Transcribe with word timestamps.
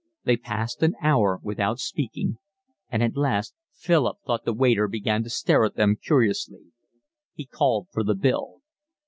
They 0.23 0.35
passed 0.35 0.81
an 0.81 0.95
hour 1.03 1.39
without 1.43 1.77
speaking, 1.77 2.39
and 2.89 3.03
at 3.03 3.15
last 3.15 3.53
Philip 3.75 4.17
thought 4.25 4.45
the 4.45 4.51
waiter 4.53 4.87
began 4.87 5.21
to 5.25 5.29
stare 5.29 5.63
at 5.63 5.75
them 5.75 5.95
curiously. 5.95 6.71
He 7.35 7.45
called 7.45 7.85
for 7.93 8.03
the 8.03 8.15
bill. 8.15 8.61